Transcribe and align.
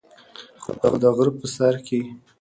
خو 0.61 0.71
د 1.01 1.03
غرۀ 1.15 1.31
پۀ 1.39 1.47
سر 1.55 1.73
کښې 1.85 1.99